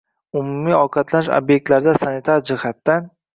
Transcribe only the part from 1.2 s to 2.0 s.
ob’ektlarida